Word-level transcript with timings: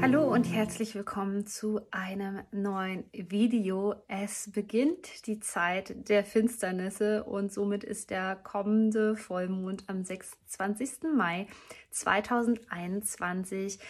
Hallo 0.00 0.32
und 0.32 0.44
herzlich 0.44 0.94
willkommen 0.94 1.44
zu 1.44 1.80
einem 1.90 2.42
neuen 2.52 3.02
Video. 3.12 3.96
Es 4.06 4.48
beginnt 4.52 5.26
die 5.26 5.40
Zeit 5.40 6.08
der 6.08 6.22
Finsternisse 6.22 7.24
und 7.24 7.52
somit 7.52 7.82
ist 7.82 8.10
der 8.10 8.36
kommende 8.36 9.16
Vollmond 9.16 9.82
am 9.88 10.04
26. 10.04 11.12
Mai 11.16 11.48
2021 11.90 13.80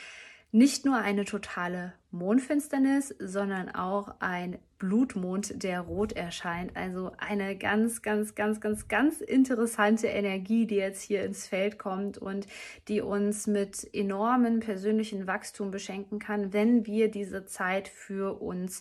nicht 0.50 0.86
nur 0.86 0.96
eine 0.96 1.24
totale 1.24 1.92
Mondfinsternis, 2.10 3.14
sondern 3.18 3.68
auch 3.68 4.14
ein 4.20 4.58
Blutmond, 4.78 5.62
der 5.62 5.80
rot 5.80 6.12
erscheint. 6.12 6.74
Also 6.74 7.12
eine 7.18 7.56
ganz, 7.56 8.00
ganz, 8.00 8.34
ganz, 8.34 8.60
ganz, 8.60 8.88
ganz 8.88 9.20
interessante 9.20 10.06
Energie, 10.06 10.66
die 10.66 10.76
jetzt 10.76 11.02
hier 11.02 11.24
ins 11.24 11.46
Feld 11.46 11.78
kommt 11.78 12.16
und 12.16 12.46
die 12.86 13.02
uns 13.02 13.46
mit 13.46 13.92
enormen 13.92 14.60
persönlichen 14.60 15.26
Wachstum 15.26 15.70
beschenken 15.70 16.18
kann, 16.18 16.52
wenn 16.52 16.86
wir 16.86 17.10
diese 17.10 17.44
Zeit 17.44 17.88
für 17.88 18.40
uns 18.40 18.80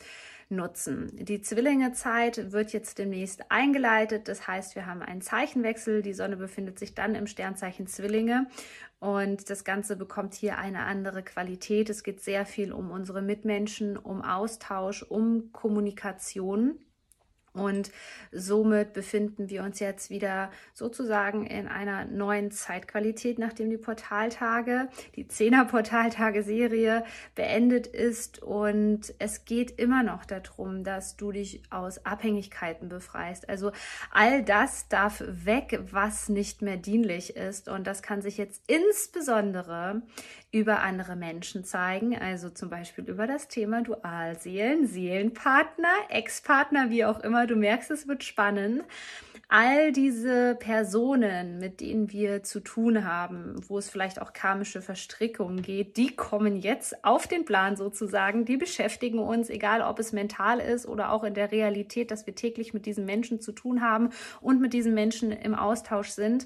nutzen. 0.50 1.10
Die 1.14 1.42
Zwillingezeit 1.42 2.54
wird 2.54 2.72
jetzt 2.72 3.00
demnächst 3.00 3.52
eingeleitet. 3.52 4.30
Das 4.30 4.48
heißt, 4.48 4.76
wir 4.76 4.86
haben 4.86 5.02
einen 5.02 5.22
Zeichenwechsel. 5.22 6.02
Die 6.02 6.14
Sonne 6.14 6.38
befindet 6.38 6.80
sich 6.80 6.94
dann 6.94 7.16
im 7.16 7.28
Sternzeichen 7.28 7.88
Zwillinge 7.88 8.48
und 9.00 9.50
das 9.50 9.64
Ganze 9.64 9.96
bekommt 9.96 10.34
hier 10.34 10.58
eine 10.58 10.86
andere 10.86 11.24
Qualität. 11.24 11.90
Es 11.90 12.04
geht 12.04 12.22
sehr 12.22 12.46
viel 12.46 12.72
um 12.72 12.90
unsere 12.90 13.22
Mitmenschen, 13.22 13.98
um 13.98 14.22
Austausch, 14.24 15.04
um 15.04 15.52
Kommunikation. 15.52 16.80
Und 17.60 17.92
somit 18.32 18.94
befinden 18.94 19.50
wir 19.50 19.64
uns 19.64 19.80
jetzt 19.80 20.10
wieder 20.10 20.52
sozusagen 20.74 21.46
in 21.46 21.68
einer 21.68 22.06
neuen 22.06 22.52
Zeitqualität, 22.52 23.40
nachdem 23.40 23.70
die 23.70 23.78
Portaltage, 23.78 24.90
die 25.16 25.28
Zehner 25.28 25.66
Portaltage-Serie 25.66 27.04
beendet 27.36 27.88
ist. 27.88 28.42
Und 28.42 29.14
es 29.20 29.46
geht 29.46 29.80
immer 29.80 30.04
noch 30.04 30.26
darum, 30.26 30.84
dass 30.84 31.18
du 31.18 31.32
dich 31.32 31.62
aus 31.70 32.06
Abhängigkeiten 32.06 32.90
befreist. 32.90 33.50
Also 33.50 33.72
all 34.12 34.44
das 34.44 34.88
darf 34.88 35.24
weg, 35.26 35.80
was 35.92 36.30
nicht 36.30 36.62
mehr 36.62 36.78
dienlich 36.78 37.36
ist. 37.36 37.68
Und 37.68 37.88
das 37.88 38.02
kann 38.02 38.22
sich 38.22 38.38
jetzt 38.38 38.64
insbesondere 38.68 40.02
über 40.52 40.82
andere 40.82 41.16
Menschen 41.16 41.66
zeigen, 41.66 42.18
also 42.18 42.50
zum 42.50 42.70
Beispiel 42.70 43.04
über 43.06 43.28
das 43.28 43.48
Thema 43.48 43.82
Dualseelen, 43.82 44.88
Seelenpartner, 44.88 45.94
Ex-Partner, 46.10 46.90
wie 46.90 47.04
auch 47.04 47.20
immer. 47.20 47.47
Du 47.48 47.56
merkst, 47.56 47.90
es 47.92 48.08
wird 48.08 48.24
spannend. 48.24 48.84
All 49.50 49.94
diese 49.94 50.56
Personen, 50.56 51.60
mit 51.60 51.80
denen 51.80 52.12
wir 52.12 52.44
zu 52.44 52.60
tun 52.60 53.06
haben, 53.06 53.56
wo 53.70 53.78
es 53.78 53.90
vielleicht 53.90 54.22
auch 54.22 54.34
karmische 54.34 54.82
Verstrickungen 54.82 55.62
geht, 55.62 55.96
die 55.96 56.14
kommen 56.14 56.58
jetzt 56.58 57.06
auf 57.06 57.28
den 57.28 57.46
Plan 57.46 57.78
sozusagen. 57.78 58.44
Die 58.44 58.58
beschäftigen 58.58 59.20
uns, 59.20 59.50
egal 59.50 59.82
ob 59.82 60.00
es 60.00 60.12
mental 60.12 60.60
ist 60.60 60.86
oder 60.86 61.14
auch 61.14 61.24
in 61.24 61.34
der 61.34 61.54
Realität, 61.54 62.12
dass 62.12 62.28
wir 62.28 62.36
täglich 62.36 62.74
mit 62.74 62.86
diesen 62.86 63.06
Menschen 63.06 63.40
zu 63.40 63.54
tun 63.54 63.82
haben 63.82 64.10
und 64.42 64.60
mit 64.60 64.74
diesen 64.74 64.94
Menschen 64.94 65.32
im 65.32 65.56
Austausch 65.56 66.10
sind. 66.10 66.46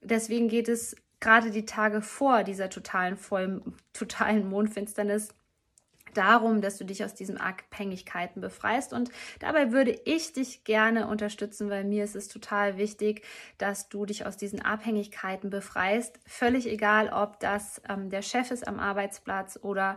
Deswegen 0.00 0.46
geht 0.46 0.68
es 0.68 0.94
gerade 1.18 1.50
die 1.50 1.64
Tage 1.64 2.02
vor 2.02 2.44
dieser 2.44 2.70
totalen, 2.70 3.16
voll, 3.16 3.62
totalen 3.92 4.48
Mondfinsternis 4.48 5.30
darum, 6.14 6.60
dass 6.60 6.78
du 6.78 6.84
dich 6.84 7.04
aus 7.04 7.14
diesen 7.14 7.38
Abhängigkeiten 7.38 8.40
befreist. 8.40 8.92
Und 8.92 9.10
dabei 9.40 9.72
würde 9.72 9.98
ich 10.04 10.32
dich 10.32 10.64
gerne 10.64 11.06
unterstützen, 11.06 11.70
weil 11.70 11.84
mir 11.84 12.04
ist 12.04 12.16
es 12.16 12.28
total 12.28 12.76
wichtig, 12.76 13.22
dass 13.58 13.88
du 13.88 14.06
dich 14.06 14.26
aus 14.26 14.36
diesen 14.36 14.62
Abhängigkeiten 14.62 15.50
befreist. 15.50 16.18
Völlig 16.26 16.66
egal, 16.68 17.08
ob 17.08 17.40
das 17.40 17.80
ähm, 17.88 18.10
der 18.10 18.22
Chef 18.22 18.50
ist 18.50 18.66
am 18.66 18.78
Arbeitsplatz 18.78 19.58
oder 19.62 19.96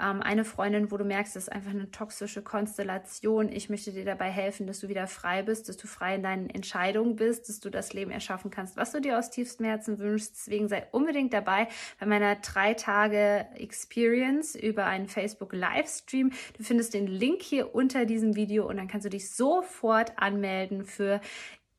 ähm, 0.00 0.22
eine 0.22 0.44
Freundin, 0.44 0.90
wo 0.90 0.96
du 0.96 1.04
merkst, 1.04 1.34
das 1.34 1.44
ist 1.44 1.52
einfach 1.52 1.70
eine 1.70 1.90
toxische 1.90 2.42
Konstellation. 2.42 3.50
Ich 3.50 3.68
möchte 3.68 3.92
dir 3.92 4.04
dabei 4.04 4.30
helfen, 4.30 4.66
dass 4.66 4.80
du 4.80 4.88
wieder 4.88 5.06
frei 5.06 5.42
bist, 5.42 5.68
dass 5.68 5.76
du 5.76 5.86
frei 5.86 6.14
in 6.14 6.22
deinen 6.22 6.50
Entscheidungen 6.50 7.16
bist, 7.16 7.48
dass 7.48 7.60
du 7.60 7.70
das 7.70 7.92
Leben 7.92 8.10
erschaffen 8.10 8.50
kannst, 8.50 8.76
was 8.76 8.92
du 8.92 9.00
dir 9.00 9.18
aus 9.18 9.30
tiefstem 9.30 9.66
Herzen 9.66 9.98
wünschst. 9.98 10.34
Deswegen 10.36 10.68
sei 10.68 10.86
unbedingt 10.92 11.32
dabei 11.32 11.68
bei 11.98 12.06
meiner 12.06 12.36
drei 12.36 12.74
Tage 12.74 13.46
Experience 13.54 14.54
über 14.54 14.86
einen 14.86 15.08
Facebook 15.08 15.52
Livestream. 15.52 16.30
Du 16.56 16.62
findest 16.62 16.94
den 16.94 17.06
Link 17.06 17.42
hier 17.42 17.74
unter 17.74 18.04
diesem 18.04 18.36
Video 18.36 18.68
und 18.68 18.76
dann 18.76 18.88
kannst 18.88 19.04
du 19.04 19.10
dich 19.10 19.30
sofort 19.30 20.12
anmelden 20.16 20.84
für 20.84 21.20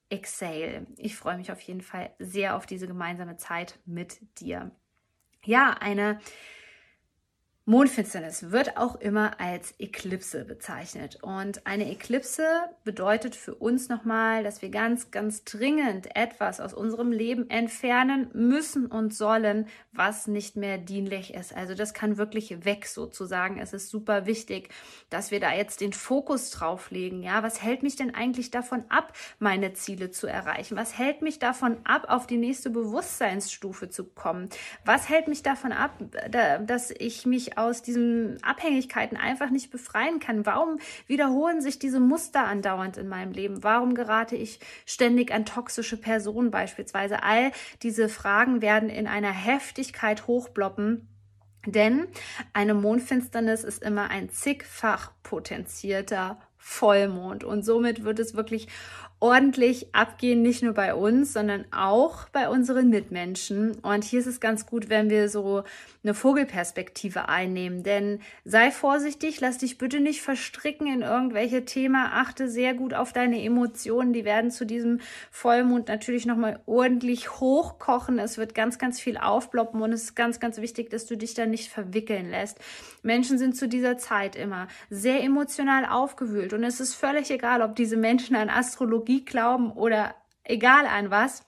Exhale. 0.10 0.88
Ich 0.98 1.16
freue 1.16 1.38
mich 1.38 1.52
auf 1.52 1.62
jeden 1.62 1.82
Fall 1.82 2.12
sehr 2.20 2.56
auf 2.58 2.66
diese 2.66 2.88
gemeinsame 2.88 3.38
Zeit 3.38 3.80
mit 3.86 4.18
dir. 4.40 4.72
Ja, 5.46 5.76
eine 5.80 6.20
Mondfinsternis 7.70 8.50
wird 8.50 8.78
auch 8.78 8.96
immer 8.96 9.40
als 9.40 9.76
Eklipse 9.78 10.44
bezeichnet. 10.44 11.20
Und 11.22 11.68
eine 11.68 11.92
Eklipse 11.92 12.44
bedeutet 12.84 13.36
für 13.36 13.54
uns 13.54 13.90
nochmal, 13.90 14.44
dass 14.44 14.64
wir 14.64 14.70
ganz, 14.70 15.12
ganz 15.12 15.44
dringend 15.44 16.16
etwas 16.16 16.62
aus 16.62 16.74
unserem 16.74 17.12
Leben 17.12 17.48
entfernen 17.52 18.32
müssen 18.34 18.88
und 18.88 19.14
sollen, 19.14 19.68
was 19.92 20.26
nicht 20.26 20.56
mehr 20.56 20.80
dienlich 20.80 21.36
ist. 21.36 21.56
Also 21.56 21.76
das 21.76 21.94
kann 21.94 22.18
wirklich 22.18 22.66
weg 22.66 22.88
sozusagen. 22.88 23.60
Es 23.60 23.72
ist 23.72 23.92
super 23.92 24.26
wichtig, 24.26 24.70
dass 25.12 25.30
wir 25.30 25.40
da 25.40 25.54
jetzt 25.54 25.82
den 25.82 25.94
Fokus 25.94 26.50
drauf 26.50 26.90
legen. 26.90 27.22
Ja, 27.22 27.44
was 27.44 27.62
hält 27.62 27.84
mich 27.84 27.96
denn 27.96 28.16
eigentlich 28.16 28.50
davon 28.50 28.84
ab, 28.90 29.14
meine 29.38 29.74
Ziele 29.74 30.10
zu 30.10 30.26
erreichen? 30.26 30.76
Was 30.76 30.98
hält 30.98 31.22
mich 31.22 31.38
davon 31.38 31.78
ab, 31.84 32.08
auf 32.10 32.26
die 32.26 32.38
nächste 32.38 32.72
Bewusstseinsstufe 32.72 33.92
zu 33.92 34.06
kommen? 34.06 34.50
Was 34.86 35.08
hält 35.08 35.28
mich 35.28 35.44
davon 35.44 35.72
ab, 35.72 36.00
dass 36.66 36.90
ich 36.90 37.28
mich 37.28 37.59
aus 37.60 37.82
diesen 37.82 38.42
Abhängigkeiten 38.44 39.18
einfach 39.18 39.50
nicht 39.50 39.72
befreien 39.72 40.20
kann? 40.20 40.46
Warum 40.46 40.80
wiederholen 41.08 41.62
sich 41.62 41.80
diese 41.80 42.00
Muster 42.00 42.46
andauernd 42.46 42.98
in 42.98 43.08
meinem 43.08 43.32
Leben? 43.32 43.64
Warum 43.64 43.94
gerate 43.94 44.36
ich 44.36 44.60
ständig 44.86 45.34
an 45.34 45.46
toxische 45.46 45.98
Personen 45.98 46.52
beispielsweise? 46.52 47.24
All 47.24 47.52
diese 47.84 48.10
Fragen 48.10 48.62
werden 48.62 48.90
in 48.90 49.08
einer 49.08 49.32
Heftigkeit 49.32 50.28
hochbloppen. 50.28 51.08
Denn 51.66 52.08
eine 52.54 52.74
Mondfinsternis 52.74 53.64
ist 53.64 53.84
immer 53.84 54.10
ein 54.10 54.30
zigfach 54.30 55.12
potenzierter 55.24 56.40
Vollmond 56.58 57.44
und 57.44 57.64
somit 57.64 58.04
wird 58.04 58.20
es 58.20 58.36
wirklich 58.36 58.68
ordentlich 59.22 59.94
abgehen, 59.94 60.42
nicht 60.42 60.64
nur 60.64 60.74
bei 60.74 60.96
uns, 60.96 61.34
sondern 61.34 61.66
auch 61.72 62.30
bei 62.30 62.48
unseren 62.48 62.90
Mitmenschen. 62.90 63.76
Und 63.80 64.06
hier 64.06 64.22
ist 64.22 64.28
es 64.28 64.40
ganz 64.40 64.66
gut, 64.66 64.90
wenn 64.90 65.10
wir 65.10 65.28
so 65.28 65.64
eine 66.04 66.14
Vogelperspektive 66.14 67.28
einnehmen. 67.28 67.84
Denn 67.84 68.22
sei 68.46 68.72
vorsichtig, 68.72 69.42
lass 69.42 69.58
dich 69.58 69.78
bitte 69.78 70.00
nicht 70.00 70.22
verstricken 70.22 70.88
in 70.88 71.02
irgendwelche 71.02 71.66
Themen. 71.66 71.98
Achte 71.98 72.50
sehr 72.50 72.74
gut 72.74 72.94
auf 72.94 73.12
deine 73.12 73.44
Emotionen. 73.44 74.14
Die 74.14 74.24
werden 74.24 74.52
zu 74.52 74.66
diesem 74.66 75.02
Vollmond 75.32 75.90
natürlich 75.90 76.26
nochmal 76.26 76.62
ordentlich 76.66 77.42
hochkochen. 77.42 78.20
Es 78.20 78.38
wird 78.38 78.56
ganz, 78.56 78.78
ganz 78.78 79.02
viel 79.02 79.18
aufploppen 79.18 79.82
und 79.82 79.92
es 79.92 80.04
ist 80.04 80.16
ganz, 80.16 80.40
ganz 80.40 80.62
wichtig, 80.62 80.90
dass 80.92 81.06
du 81.06 81.18
dich 81.18 81.34
da 81.34 81.46
nicht 81.46 81.70
verwickeln 81.70 82.30
lässt. 82.30 82.58
Menschen 83.04 83.38
sind 83.38 83.58
zu 83.58 83.68
dieser 83.68 83.98
Zeit 83.98 84.38
immer 84.38 84.68
sehr 84.90 85.22
emotional 85.24 85.86
aufgewühlt 85.86 86.54
und 86.54 86.64
es 86.64 86.80
ist 86.80 86.96
völlig 86.96 87.30
egal, 87.32 87.62
ob 87.62 87.76
diese 87.76 87.98
Menschen 87.98 88.38
an 88.38 88.50
Astrologie 88.50 89.09
Astrologie 89.10 89.26
glauben 89.26 89.72
oder 89.72 90.16
egal 90.44 90.86
an 90.86 91.10
was, 91.10 91.42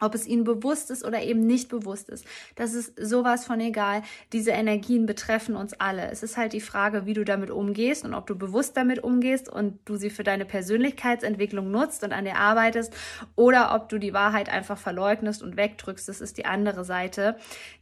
ob 0.00 0.14
es 0.14 0.26
ihnen 0.26 0.44
bewusst 0.44 0.90
ist 0.90 1.04
oder 1.04 1.22
eben 1.22 1.46
nicht 1.46 1.68
bewusst 1.68 2.08
ist. 2.08 2.26
Das 2.54 2.74
ist 2.74 2.92
sowas 3.00 3.46
von 3.46 3.60
egal. 3.60 4.02
Diese 4.32 4.50
Energien 4.50 5.06
betreffen 5.06 5.56
uns 5.56 5.72
alle. 5.74 6.10
Es 6.10 6.22
ist 6.22 6.36
halt 6.36 6.52
die 6.52 6.60
Frage, 6.60 7.06
wie 7.06 7.14
du 7.14 7.24
damit 7.24 7.50
umgehst 7.50 8.04
und 8.04 8.14
ob 8.14 8.26
du 8.26 8.36
bewusst 8.36 8.76
damit 8.76 9.02
umgehst 9.02 9.48
und 9.48 9.78
du 9.86 9.96
sie 9.96 10.10
für 10.10 10.24
deine 10.24 10.44
Persönlichkeitsentwicklung 10.44 11.70
nutzt 11.70 12.04
und 12.04 12.12
an 12.12 12.24
dir 12.24 12.36
arbeitest 12.36 12.92
oder 13.36 13.74
ob 13.74 13.88
du 13.88 13.98
die 13.98 14.12
Wahrheit 14.12 14.48
einfach 14.48 14.78
verleugnest 14.78 15.42
und 15.42 15.56
wegdrückst. 15.56 16.08
Das 16.08 16.20
ist 16.20 16.36
die 16.36 16.44
andere 16.44 16.84
Seite, 16.84 17.36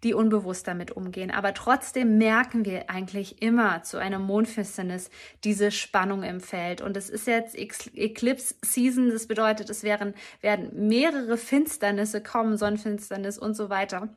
die 0.04 0.14
unbewusst 0.14 0.68
damit 0.68 0.92
umgehen. 0.92 1.30
Aber 1.30 1.52
trotzdem 1.52 2.18
merken 2.18 2.64
wir 2.64 2.90
eigentlich 2.90 3.42
immer 3.42 3.82
zu 3.82 3.98
einer 3.98 4.18
Mondfinsternis 4.18 5.10
diese 5.42 5.70
Spannung 5.70 6.22
im 6.22 6.40
Feld. 6.40 6.80
Und 6.80 6.96
es 6.96 7.10
ist 7.10 7.26
jetzt 7.26 7.56
Eclipse 7.56 8.54
Season. 8.62 9.10
Das 9.10 9.26
bedeutet, 9.26 9.68
es 9.70 9.82
werden, 9.82 10.14
werden 10.40 10.88
mehrere 10.88 11.36
Finsternisse 11.36 12.03
Sonnenfinsternis 12.06 12.20
kommen, 12.20 12.56
Sonnenfinsternis 12.56 13.38
und 13.38 13.54
so 13.54 13.70
weiter. 13.70 14.08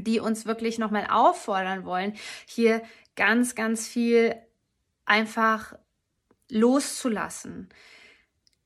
die 0.00 0.20
uns 0.20 0.46
wirklich 0.46 0.78
nochmal 0.78 1.08
auffordern 1.10 1.84
wollen, 1.84 2.14
hier 2.46 2.82
ganz, 3.16 3.54
ganz 3.54 3.88
viel 3.88 4.36
einfach 5.04 5.74
loszulassen, 6.50 7.68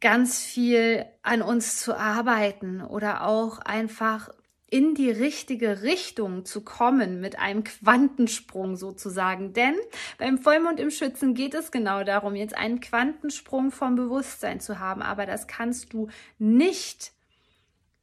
ganz 0.01 0.41
viel 0.41 1.07
an 1.23 1.43
uns 1.43 1.79
zu 1.79 1.97
arbeiten 1.97 2.83
oder 2.83 3.27
auch 3.27 3.61
einfach 3.61 4.31
in 4.69 4.95
die 4.95 5.11
richtige 5.11 5.83
Richtung 5.83 6.47
zu 6.47 6.63
kommen 6.63 7.21
mit 7.21 7.39
einem 7.39 7.63
Quantensprung 7.63 8.77
sozusagen. 8.77 9.53
Denn 9.53 9.75
beim 10.17 10.39
Vollmond 10.39 10.81
im 10.81 10.91
Schützen 10.91 11.35
geht 11.35 11.53
es 11.53 11.71
genau 11.71 12.05
darum, 12.05 12.35
jetzt 12.35 12.57
einen 12.57 12.81
Quantensprung 12.81 13.71
vom 13.71 13.97
Bewusstsein 13.97 14.61
zu 14.61 14.79
haben. 14.79 15.03
Aber 15.03 15.27
das 15.27 15.47
kannst 15.47 15.93
du 15.93 16.09
nicht 16.39 17.13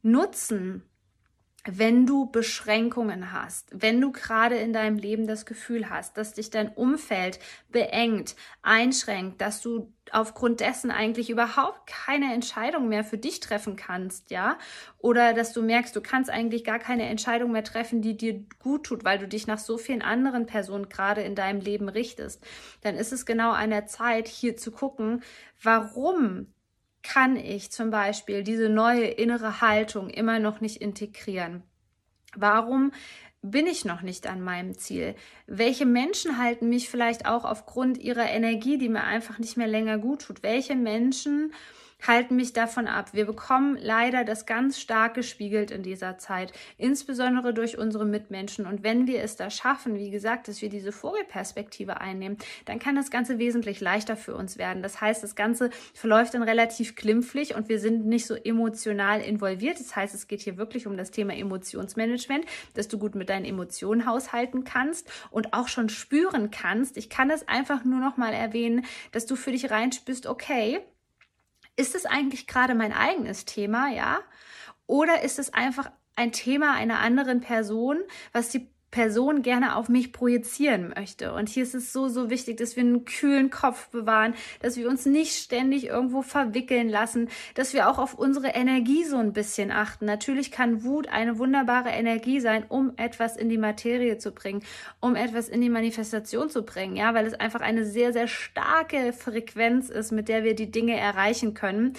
nutzen, 0.02 0.90
wenn 1.66 2.06
du 2.06 2.30
Beschränkungen 2.30 3.32
hast, 3.32 3.68
wenn 3.72 4.00
du 4.00 4.12
gerade 4.12 4.56
in 4.56 4.72
deinem 4.72 4.96
Leben 4.96 5.26
das 5.26 5.44
Gefühl 5.44 5.90
hast, 5.90 6.16
dass 6.16 6.32
dich 6.32 6.48
dein 6.48 6.70
Umfeld 6.70 7.38
beengt, 7.68 8.34
einschränkt, 8.62 9.42
dass 9.42 9.60
du 9.60 9.92
aufgrund 10.10 10.60
dessen 10.60 10.90
eigentlich 10.90 11.28
überhaupt 11.28 11.86
keine 11.86 12.32
Entscheidung 12.32 12.88
mehr 12.88 13.04
für 13.04 13.18
dich 13.18 13.40
treffen 13.40 13.76
kannst, 13.76 14.30
ja? 14.30 14.56
Oder 14.98 15.34
dass 15.34 15.52
du 15.52 15.60
merkst, 15.60 15.94
du 15.94 16.00
kannst 16.00 16.30
eigentlich 16.30 16.64
gar 16.64 16.78
keine 16.78 17.06
Entscheidung 17.06 17.52
mehr 17.52 17.64
treffen, 17.64 18.00
die 18.00 18.16
dir 18.16 18.42
gut 18.58 18.84
tut, 18.84 19.04
weil 19.04 19.18
du 19.18 19.28
dich 19.28 19.46
nach 19.46 19.58
so 19.58 19.76
vielen 19.76 20.02
anderen 20.02 20.46
Personen 20.46 20.88
gerade 20.88 21.20
in 21.20 21.34
deinem 21.34 21.60
Leben 21.60 21.90
richtest, 21.90 22.42
dann 22.80 22.96
ist 22.96 23.12
es 23.12 23.26
genau 23.26 23.50
an 23.50 23.68
der 23.68 23.86
Zeit, 23.86 24.28
hier 24.28 24.56
zu 24.56 24.72
gucken, 24.72 25.22
warum 25.62 26.46
kann 27.02 27.36
ich 27.36 27.70
zum 27.70 27.90
Beispiel 27.90 28.42
diese 28.42 28.68
neue 28.68 29.06
innere 29.06 29.60
Haltung 29.60 30.10
immer 30.10 30.38
noch 30.38 30.60
nicht 30.60 30.78
integrieren? 30.78 31.62
Warum 32.36 32.92
bin 33.42 33.66
ich 33.66 33.84
noch 33.84 34.02
nicht 34.02 34.26
an 34.26 34.42
meinem 34.42 34.76
Ziel? 34.76 35.14
Welche 35.46 35.86
Menschen 35.86 36.38
halten 36.38 36.68
mich 36.68 36.90
vielleicht 36.90 37.26
auch 37.26 37.44
aufgrund 37.44 37.98
ihrer 37.98 38.28
Energie, 38.28 38.78
die 38.78 38.88
mir 38.88 39.04
einfach 39.04 39.38
nicht 39.38 39.56
mehr 39.56 39.66
länger 39.66 39.98
gut 39.98 40.22
tut? 40.22 40.42
Welche 40.42 40.76
Menschen 40.76 41.52
halten 42.06 42.36
mich 42.36 42.52
davon 42.52 42.86
ab. 42.86 43.10
Wir 43.12 43.26
bekommen 43.26 43.76
leider 43.80 44.24
das 44.24 44.46
ganz 44.46 44.80
stark 44.80 45.14
gespiegelt 45.14 45.70
in 45.70 45.82
dieser 45.82 46.18
Zeit, 46.18 46.52
insbesondere 46.78 47.54
durch 47.54 47.78
unsere 47.78 48.04
Mitmenschen. 48.04 48.66
Und 48.66 48.82
wenn 48.82 49.06
wir 49.06 49.22
es 49.22 49.36
da 49.36 49.50
schaffen, 49.50 49.96
wie 49.96 50.10
gesagt, 50.10 50.48
dass 50.48 50.62
wir 50.62 50.68
diese 50.68 50.92
Vogelperspektive 50.92 52.00
einnehmen, 52.00 52.38
dann 52.64 52.78
kann 52.78 52.94
das 52.94 53.10
Ganze 53.10 53.38
wesentlich 53.38 53.80
leichter 53.80 54.16
für 54.16 54.34
uns 54.34 54.58
werden. 54.58 54.82
Das 54.82 55.00
heißt, 55.00 55.22
das 55.22 55.34
Ganze 55.34 55.70
verläuft 55.94 56.34
dann 56.34 56.42
relativ 56.42 56.96
glimpflich 56.96 57.54
und 57.54 57.68
wir 57.68 57.80
sind 57.80 58.06
nicht 58.06 58.26
so 58.26 58.34
emotional 58.34 59.20
involviert. 59.20 59.78
Das 59.80 59.94
heißt, 59.96 60.14
es 60.14 60.28
geht 60.28 60.40
hier 60.40 60.56
wirklich 60.56 60.86
um 60.86 60.96
das 60.96 61.10
Thema 61.10 61.34
Emotionsmanagement, 61.34 62.44
dass 62.74 62.88
du 62.88 62.98
gut 62.98 63.14
mit 63.14 63.28
deinen 63.28 63.44
Emotionen 63.44 64.06
haushalten 64.06 64.64
kannst 64.64 65.10
und 65.30 65.52
auch 65.52 65.68
schon 65.68 65.88
spüren 65.88 66.50
kannst. 66.50 66.96
Ich 66.96 67.08
kann 67.10 67.30
es 67.30 67.46
einfach 67.48 67.84
nur 67.84 68.00
noch 68.00 68.16
mal 68.16 68.32
erwähnen, 68.32 68.84
dass 69.12 69.26
du 69.26 69.36
für 69.36 69.52
dich 69.52 69.70
reinspürst, 69.70 70.26
okay, 70.26 70.80
ist 71.80 71.94
es 71.94 72.06
eigentlich 72.06 72.46
gerade 72.46 72.74
mein 72.74 72.92
eigenes 72.92 73.46
Thema, 73.46 73.88
ja? 73.88 74.20
Oder 74.86 75.22
ist 75.22 75.38
es 75.38 75.54
einfach 75.54 75.90
ein 76.14 76.32
Thema 76.32 76.74
einer 76.74 76.98
anderen 76.98 77.40
Person, 77.40 77.98
was 78.32 78.50
die 78.50 78.68
Person 78.90 79.42
gerne 79.42 79.76
auf 79.76 79.88
mich 79.88 80.12
projizieren 80.12 80.92
möchte. 80.96 81.32
Und 81.32 81.48
hier 81.48 81.62
ist 81.62 81.74
es 81.74 81.92
so, 81.92 82.08
so 82.08 82.28
wichtig, 82.28 82.56
dass 82.56 82.74
wir 82.74 82.82
einen 82.82 83.04
kühlen 83.04 83.50
Kopf 83.50 83.88
bewahren, 83.90 84.34
dass 84.62 84.76
wir 84.76 84.88
uns 84.88 85.06
nicht 85.06 85.36
ständig 85.36 85.86
irgendwo 85.86 86.22
verwickeln 86.22 86.88
lassen, 86.88 87.28
dass 87.54 87.72
wir 87.72 87.88
auch 87.88 87.98
auf 87.98 88.14
unsere 88.14 88.48
Energie 88.48 89.04
so 89.04 89.16
ein 89.16 89.32
bisschen 89.32 89.70
achten. 89.70 90.06
Natürlich 90.06 90.50
kann 90.50 90.82
Wut 90.82 91.08
eine 91.08 91.38
wunderbare 91.38 91.90
Energie 91.90 92.40
sein, 92.40 92.64
um 92.68 92.92
etwas 92.96 93.36
in 93.36 93.48
die 93.48 93.58
Materie 93.58 94.18
zu 94.18 94.32
bringen, 94.32 94.62
um 94.98 95.14
etwas 95.14 95.48
in 95.48 95.60
die 95.60 95.70
Manifestation 95.70 96.50
zu 96.50 96.62
bringen, 96.62 96.96
ja, 96.96 97.14
weil 97.14 97.26
es 97.26 97.34
einfach 97.34 97.60
eine 97.60 97.84
sehr, 97.84 98.12
sehr 98.12 98.26
starke 98.26 99.12
Frequenz 99.12 99.88
ist, 99.88 100.10
mit 100.10 100.28
der 100.28 100.42
wir 100.42 100.56
die 100.56 100.70
Dinge 100.70 100.96
erreichen 100.98 101.54
können. 101.54 101.92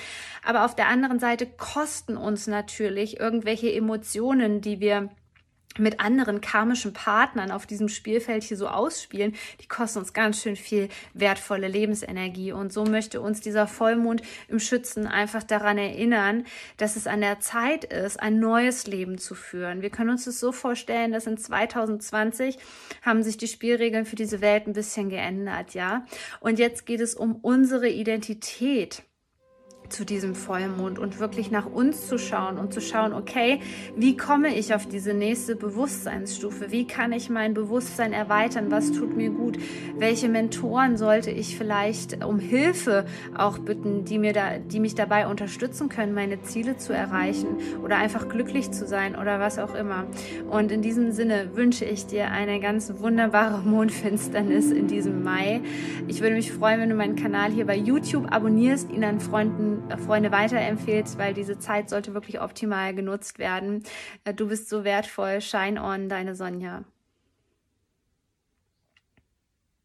Aber 0.44 0.66
auf 0.66 0.76
der 0.76 0.88
anderen 0.88 1.20
Seite 1.20 1.46
kosten 1.46 2.18
uns 2.18 2.48
natürlich 2.48 3.20
irgendwelche 3.20 3.72
Emotionen, 3.72 4.60
die 4.60 4.82
wir 4.82 5.10
mit 5.78 6.00
anderen 6.00 6.42
karmischen 6.42 6.94
Partnern 6.94 7.52
auf 7.52 7.66
diesem 7.66 7.90
Spielfeld 7.90 8.44
hier 8.44 8.58
so 8.58 8.68
ausspielen, 8.68 9.36
die 9.62 9.68
kosten 9.68 10.00
uns 10.00 10.14
ganz 10.14 10.42
schön 10.42 10.56
viel 10.56 10.90
wertvolle 11.14 11.68
Lebensenergie. 11.68 12.52
Und 12.52 12.74
so 12.74 12.84
möchte 12.86 13.22
uns 13.22 13.42
dieser 13.42 13.68
Vollmond 13.68 14.22
im 14.48 14.60
Schützen 14.60 15.08
einfach 15.08 15.44
daran 15.44 15.78
erinnern, 15.78 16.46
dass 16.78 16.96
es 16.96 17.08
an 17.08 17.22
der 17.22 17.40
Zeit 17.40 17.86
ist, 17.86 18.20
ein 18.20 18.40
neues 18.40 18.88
Leben 18.88 19.18
zu 19.18 19.36
führen. 19.36 19.82
Wir 19.82 19.90
können 19.90 20.10
uns 20.10 20.26
das 20.26 20.40
so 20.40 20.52
vorstellen, 20.52 21.12
dass 21.12 21.28
in 21.28 21.38
2020 21.38 22.58
haben 23.02 23.24
sich 23.24 23.38
die 23.38 23.48
Spielregeln 23.48 24.06
für 24.06 24.16
diese 24.16 24.42
Welt 24.42 24.68
ein 24.68 24.74
bisschen 24.74 25.10
geändert, 25.10 25.74
ja. 25.74 26.06
Und 26.40 26.60
jetzt 26.60 26.86
geht 26.86 27.02
es 27.02 27.16
um 27.16 27.36
unsere 27.36 27.90
Identität 27.90 29.04
zu 29.92 30.06
diesem 30.06 30.36
Vollmond 30.36 31.00
und 31.00 31.20
wirklich 31.20 31.52
nach 31.52 31.66
uns 31.66 32.08
zu 32.08 32.18
schauen 32.18 32.58
und 32.58 32.74
zu 32.74 32.82
schauen, 32.82 33.14
okay, 33.14 33.60
wie 33.96 34.18
komme 34.18 34.56
ich 34.56 34.74
auf 34.74 34.88
diese 34.88 35.14
nächste 35.14 35.56
Bewusstseinsstufe? 35.56 36.72
Wie 36.72 36.88
kann 36.88 37.12
ich 37.12 37.30
mein 37.30 37.54
Bewusstsein 37.54 38.14
erweitern? 38.14 38.72
Was 38.72 38.92
tut 38.92 39.16
mir 39.16 39.30
gut? 39.30 39.58
Welche 39.98 40.30
Mentoren 40.30 40.98
sollte 40.98 41.32
ich 41.32 41.58
vielleicht 41.58 42.24
um 42.24 42.40
Hilfe 42.40 43.06
auch 43.38 43.60
bitten, 43.60 44.06
die 44.06 44.18
mir 44.18 44.34
da, 44.34 44.58
die 44.58 44.80
mich 44.80 44.96
dabei 44.96 45.28
unterstützen 45.28 45.90
können, 45.90 46.14
meine 46.14 46.42
Ziele 46.42 46.78
zu 46.78 46.94
erreichen 46.94 47.48
oder 47.84 47.98
einfach 47.98 48.30
glücklich 48.30 48.72
zu 48.72 48.88
sein 48.88 49.16
oder 49.16 49.40
was 49.40 49.60
auch 49.60 49.76
immer. 49.76 50.06
Und 50.50 50.72
in 50.72 50.82
diesem 50.82 51.12
Sinne 51.12 51.52
wünsche 51.56 51.86
ich 51.86 52.06
dir 52.06 52.32
eine 52.32 52.60
ganz 52.60 52.94
wunderbare 53.00 53.62
Mondfinsternis 53.66 54.72
in 54.72 54.88
diesem 54.88 55.24
Mai. 55.24 55.62
Ich 56.08 56.22
würde 56.22 56.36
mich 56.36 56.52
freuen, 56.52 56.80
wenn 56.80 56.90
du 56.90 56.96
meinen 56.96 57.16
Kanal 57.16 57.52
hier 57.52 57.66
bei 57.66 57.76
YouTube 57.76 58.32
abonnierst, 58.32 58.90
ihn 58.92 59.04
an 59.04 59.20
Freunden 59.20 59.81
Freunde 60.06 60.32
weiterempfehlt, 60.32 61.18
weil 61.18 61.34
diese 61.34 61.60
Zeit 61.60 61.90
sollte 61.90 62.14
wirklich 62.14 62.42
optimal 62.42 62.94
genutzt 62.94 63.40
werden. 63.40 63.84
Äh, 64.24 64.34
du 64.34 64.48
bist 64.48 64.70
so 64.70 64.84
wertvoll. 64.84 65.42
Shine 65.42 65.82
on, 65.82 66.10
deine 66.10 66.36
Sonja. 66.36 66.84